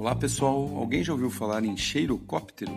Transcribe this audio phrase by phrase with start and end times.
[0.00, 2.72] Olá pessoal, alguém já ouviu falar em cheirocóptero?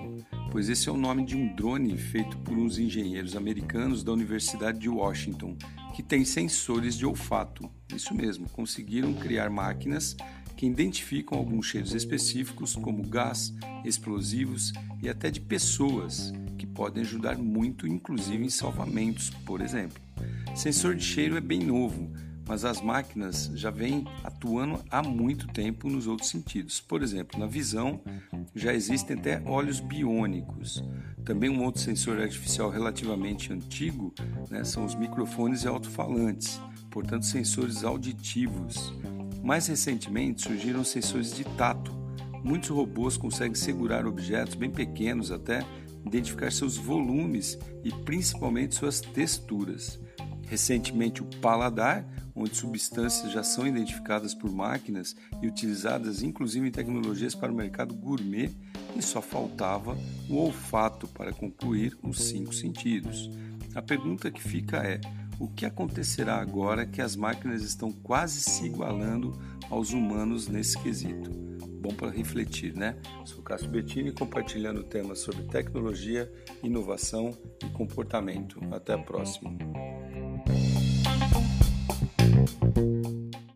[0.52, 4.77] Pois esse é o nome de um drone feito por uns engenheiros americanos da Universidade
[4.77, 5.55] de Washington,
[5.96, 7.71] que tem sensores de olfato.
[7.96, 10.18] Isso mesmo, conseguiram criar máquinas
[10.57, 13.54] que identificam alguns cheiros específicos, como gás,
[13.86, 20.04] explosivos e até de pessoas, que podem ajudar muito, inclusive em salvamentos, por exemplo.
[20.54, 22.11] Sensor de cheiro é bem novo,
[22.48, 26.82] mas as máquinas já vêm atuando há muito tempo nos outros sentidos.
[26.82, 28.01] Por exemplo, na visão
[28.56, 30.84] já existem até olhos biônicos.
[31.24, 34.14] Também um outro sensor artificial relativamente antigo
[34.50, 36.59] né, são os microfones e alto-falantes,
[36.92, 38.94] portanto sensores auditivos.
[39.42, 41.92] Mais recentemente surgiram sensores de tato.
[42.44, 45.66] Muitos robôs conseguem segurar objetos bem pequenos até
[46.06, 50.00] identificar seus volumes e principalmente suas texturas.
[50.48, 57.36] Recentemente, o paladar, onde substâncias já são identificadas por máquinas e utilizadas inclusive em tecnologias
[57.36, 58.52] para o mercado gourmet,
[58.95, 59.98] e só faltava
[60.30, 63.30] o olfato para concluir os cinco sentidos.
[63.76, 65.02] A pergunta que fica é:
[65.39, 69.38] o que acontecerá agora que as máquinas estão quase se igualando
[69.70, 71.31] aos humanos nesse quesito?
[71.81, 72.95] Bom para refletir, né?
[73.26, 76.31] Sou Cássio Bettini compartilhando temas sobre tecnologia,
[76.64, 78.58] inovação e comportamento.
[78.72, 79.52] Até a próxima.